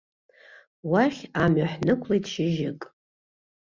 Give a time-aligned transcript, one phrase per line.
[0.89, 2.81] Уахь амҩа ҳнықәлеит шьыжьык.